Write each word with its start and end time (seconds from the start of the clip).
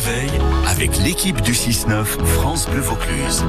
réveil 0.00 0.30
avec 0.66 0.96
l'équipe 0.98 1.40
du 1.42 1.52
6-9 1.52 2.04
France 2.04 2.68
Bleu 2.68 2.80
Vaucluse. 2.80 3.44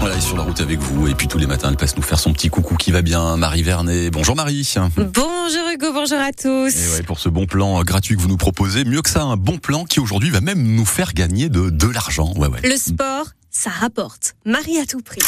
Voilà, 0.00 0.16
est 0.16 0.20
sur 0.20 0.36
la 0.36 0.42
route 0.42 0.60
avec 0.60 0.78
vous. 0.80 1.08
Et 1.08 1.14
puis 1.14 1.28
tous 1.28 1.38
les 1.38 1.46
matins, 1.46 1.68
elle 1.70 1.76
passe 1.76 1.96
nous 1.96 2.02
faire 2.02 2.18
son 2.18 2.32
petit 2.32 2.48
coucou 2.48 2.76
qui 2.76 2.90
va 2.90 3.00
bien. 3.02 3.36
Marie 3.36 3.62
Vernet. 3.62 4.10
Bonjour 4.10 4.36
Marie. 4.36 4.68
Bonjour 4.96 5.68
Hugo, 5.72 5.92
bonjour 5.92 6.18
à 6.18 6.32
tous. 6.32 6.76
Et 6.76 6.96
ouais, 6.96 7.02
pour 7.02 7.18
ce 7.18 7.28
bon 7.28 7.46
plan 7.46 7.80
euh, 7.80 7.84
gratuit 7.84 8.16
que 8.16 8.20
vous 8.20 8.28
nous 8.28 8.36
proposez, 8.36 8.84
mieux 8.84 9.02
que 9.02 9.10
ça, 9.10 9.22
un 9.22 9.36
bon 9.36 9.58
plan 9.58 9.84
qui 9.84 10.00
aujourd'hui 10.00 10.30
va 10.30 10.40
même 10.40 10.62
nous 10.62 10.84
faire 10.84 11.14
gagner 11.14 11.48
de, 11.48 11.70
de 11.70 11.88
l'argent. 11.88 12.34
Ouais, 12.36 12.48
ouais. 12.48 12.60
Le 12.62 12.76
sport, 12.76 13.26
ça 13.50 13.70
rapporte. 13.70 14.34
Marie 14.44 14.78
à 14.78 14.84
tout 14.84 15.00
prix. 15.00 15.22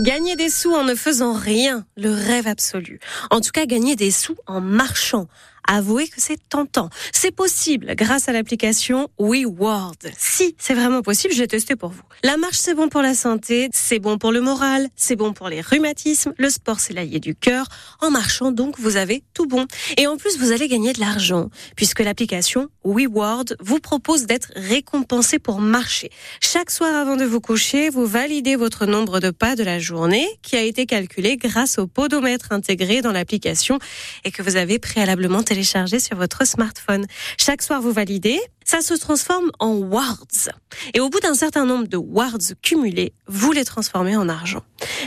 Gagner 0.00 0.36
des 0.36 0.50
sous 0.50 0.72
en 0.72 0.84
ne 0.84 0.94
faisant 0.94 1.34
rien, 1.34 1.84
le 1.96 2.12
rêve 2.12 2.46
absolu. 2.46 3.00
En 3.30 3.40
tout 3.40 3.50
cas, 3.52 3.66
gagner 3.66 3.96
des 3.96 4.10
sous 4.10 4.36
en 4.46 4.60
marchant. 4.60 5.26
Avouez 5.66 6.08
que 6.08 6.20
c'est 6.20 6.38
tentant. 6.48 6.90
C'est 7.12 7.30
possible 7.30 7.94
grâce 7.96 8.28
à 8.28 8.32
l'application 8.32 9.08
WeWord. 9.18 9.96
Si, 10.18 10.54
c'est 10.58 10.74
vraiment 10.74 11.02
possible, 11.02 11.34
j'ai 11.34 11.46
testé 11.46 11.76
pour 11.76 11.90
vous. 11.90 12.02
La 12.22 12.36
marche, 12.36 12.58
c'est 12.58 12.74
bon 12.74 12.88
pour 12.88 13.02
la 13.02 13.14
santé, 13.14 13.68
c'est 13.72 13.98
bon 13.98 14.18
pour 14.18 14.32
le 14.32 14.40
moral, 14.40 14.88
c'est 14.96 15.16
bon 15.16 15.32
pour 15.32 15.48
les 15.48 15.60
rhumatismes, 15.60 16.34
le 16.36 16.50
sport, 16.50 16.80
c'est 16.80 16.92
l'allié 16.92 17.20
du 17.20 17.34
cœur. 17.34 17.66
En 18.00 18.10
marchant, 18.10 18.52
donc, 18.52 18.78
vous 18.78 18.96
avez 18.96 19.22
tout 19.32 19.46
bon. 19.46 19.66
Et 19.96 20.06
en 20.06 20.16
plus, 20.16 20.38
vous 20.38 20.52
allez 20.52 20.68
gagner 20.68 20.92
de 20.92 21.00
l'argent, 21.00 21.48
puisque 21.76 22.00
l'application 22.00 22.68
WeWord 22.84 23.56
vous 23.60 23.80
propose 23.80 24.26
d'être 24.26 24.52
récompensé 24.56 25.38
pour 25.38 25.60
marcher. 25.60 26.10
Chaque 26.40 26.70
soir 26.70 26.94
avant 26.94 27.16
de 27.16 27.24
vous 27.24 27.40
coucher, 27.40 27.88
vous 27.88 28.06
validez 28.06 28.56
votre 28.56 28.86
nombre 28.86 29.20
de 29.20 29.30
pas 29.30 29.56
de 29.56 29.62
la 29.62 29.78
journée, 29.78 30.26
qui 30.42 30.56
a 30.56 30.62
été 30.62 30.86
calculé 30.86 31.36
grâce 31.36 31.78
au 31.78 31.86
podomètre 31.86 32.52
intégré 32.52 33.00
dans 33.00 33.12
l'application 33.12 33.78
et 34.24 34.30
que 34.30 34.42
vous 34.42 34.56
avez 34.56 34.78
préalablement 34.78 35.42
téléchargé 35.54 36.00
sur 36.00 36.16
votre 36.16 36.44
smartphone. 36.44 37.06
Chaque 37.38 37.62
soir, 37.62 37.80
vous 37.80 37.92
validez, 37.92 38.40
ça 38.64 38.80
se 38.80 38.94
transforme 38.94 39.50
en 39.58 39.74
wards. 39.74 40.50
Et 40.94 41.00
au 41.00 41.08
bout 41.08 41.20
d'un 41.20 41.34
certain 41.34 41.64
nombre 41.64 41.86
de 41.86 41.96
wards 41.96 42.54
cumulés, 42.62 43.12
vous 43.26 43.52
les 43.52 43.64
transformez 43.64 44.16
en 44.16 44.28
argent. 44.28 44.62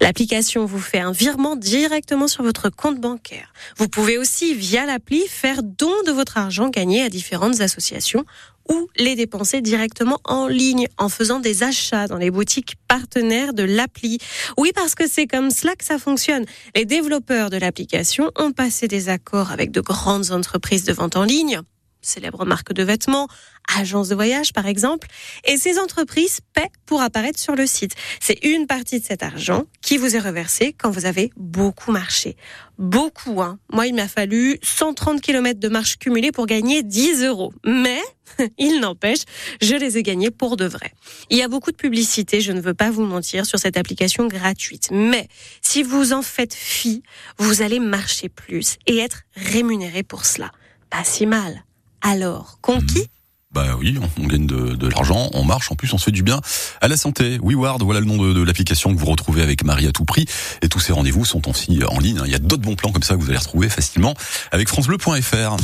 L'application 0.00 0.64
vous 0.64 0.80
fait 0.80 1.00
un 1.00 1.12
virement 1.12 1.56
directement 1.56 2.28
sur 2.28 2.42
votre 2.42 2.70
compte 2.70 3.00
bancaire. 3.00 3.52
Vous 3.76 3.88
pouvez 3.88 4.18
aussi, 4.18 4.54
via 4.54 4.86
l'appli, 4.86 5.22
faire 5.28 5.62
don 5.62 5.92
de 6.06 6.12
votre 6.12 6.38
argent 6.38 6.68
gagné 6.68 7.02
à 7.02 7.08
différentes 7.08 7.60
associations 7.60 8.24
ou 8.68 8.88
les 8.96 9.16
dépenser 9.16 9.60
directement 9.60 10.20
en 10.24 10.46
ligne 10.46 10.86
en 10.98 11.08
faisant 11.08 11.40
des 11.40 11.62
achats 11.62 12.06
dans 12.06 12.16
les 12.16 12.30
boutiques 12.30 12.76
partenaires 12.88 13.54
de 13.54 13.64
l'appli. 13.64 14.18
Oui, 14.56 14.72
parce 14.74 14.94
que 14.94 15.08
c'est 15.08 15.26
comme 15.26 15.50
cela 15.50 15.74
que 15.74 15.84
ça 15.84 15.98
fonctionne. 15.98 16.44
Les 16.74 16.84
développeurs 16.84 17.50
de 17.50 17.56
l'application 17.56 18.30
ont 18.36 18.52
passé 18.52 18.88
des 18.88 19.08
accords 19.08 19.50
avec 19.50 19.70
de 19.72 19.80
grandes 19.80 20.30
entreprises 20.30 20.84
de 20.84 20.92
vente 20.92 21.16
en 21.16 21.24
ligne 21.24 21.60
célèbres 22.02 22.44
marques 22.44 22.72
de 22.72 22.82
vêtements, 22.82 23.28
agences 23.76 24.08
de 24.08 24.14
voyage 24.14 24.52
par 24.52 24.66
exemple, 24.66 25.08
et 25.44 25.56
ces 25.56 25.78
entreprises 25.78 26.40
paient 26.52 26.70
pour 26.86 27.00
apparaître 27.00 27.38
sur 27.38 27.54
le 27.54 27.66
site. 27.66 27.94
C'est 28.20 28.44
une 28.44 28.66
partie 28.66 29.00
de 29.00 29.04
cet 29.04 29.22
argent 29.22 29.64
qui 29.80 29.96
vous 29.96 30.16
est 30.16 30.20
reversé 30.20 30.74
quand 30.78 30.90
vous 30.90 31.06
avez 31.06 31.30
beaucoup 31.36 31.92
marché. 31.92 32.36
Beaucoup, 32.78 33.42
hein. 33.42 33.58
Moi, 33.72 33.86
il 33.86 33.94
m'a 33.94 34.08
fallu 34.08 34.58
130 34.62 35.20
km 35.20 35.60
de 35.60 35.68
marche 35.68 35.98
cumulée 35.98 36.32
pour 36.32 36.46
gagner 36.46 36.82
10 36.82 37.22
euros. 37.24 37.52
Mais, 37.64 38.00
il 38.58 38.80
n'empêche, 38.80 39.20
je 39.60 39.76
les 39.76 39.98
ai 39.98 40.02
gagnés 40.02 40.30
pour 40.30 40.56
de 40.56 40.64
vrai. 40.64 40.92
Il 41.30 41.38
y 41.38 41.42
a 41.42 41.48
beaucoup 41.48 41.70
de 41.70 41.76
publicité, 41.76 42.40
je 42.40 42.50
ne 42.52 42.60
veux 42.60 42.74
pas 42.74 42.90
vous 42.90 43.04
mentir, 43.04 43.46
sur 43.46 43.58
cette 43.58 43.76
application 43.76 44.26
gratuite. 44.26 44.88
Mais, 44.90 45.28
si 45.60 45.82
vous 45.82 46.12
en 46.12 46.22
faites 46.22 46.54
fi, 46.54 47.02
vous 47.38 47.62
allez 47.62 47.78
marcher 47.78 48.28
plus 48.28 48.78
et 48.86 48.98
être 48.98 49.22
rémunéré 49.36 50.02
pour 50.02 50.24
cela. 50.24 50.50
Pas 50.90 51.04
si 51.04 51.26
mal 51.26 51.64
alors 52.02 52.58
conquis? 52.60 53.08
Bah 53.52 53.76
oui, 53.78 53.98
on, 54.18 54.26
gagne 54.26 54.46
de, 54.46 54.88
l'argent, 54.88 55.28
on 55.34 55.44
marche, 55.44 55.70
en 55.70 55.74
plus 55.74 55.92
on 55.92 55.98
se 55.98 56.04
fait 56.04 56.10
du 56.10 56.22
bien 56.22 56.40
à 56.80 56.88
la 56.88 56.96
santé. 56.96 57.38
WeWard, 57.42 57.82
voilà 57.82 58.00
le 58.00 58.06
nom 58.06 58.16
de, 58.16 58.32
de 58.32 58.42
l'application 58.42 58.94
que 58.94 58.98
vous 58.98 59.06
retrouvez 59.06 59.42
avec 59.42 59.62
Marie 59.62 59.86
à 59.86 59.92
tout 59.92 60.06
prix. 60.06 60.24
Et 60.62 60.68
tous 60.70 60.80
ces 60.80 60.94
rendez-vous 60.94 61.26
sont 61.26 61.46
aussi 61.50 61.82
en 61.86 61.98
ligne. 61.98 62.22
Il 62.24 62.32
y 62.32 62.34
a 62.34 62.38
d'autres 62.38 62.62
bons 62.62 62.76
plans 62.76 62.92
comme 62.92 63.02
ça 63.02 63.14
que 63.14 63.20
vous 63.20 63.28
allez 63.28 63.38
retrouver 63.38 63.68
facilement 63.68 64.14
avec 64.52 64.68
francebleu.fr. 64.68 65.56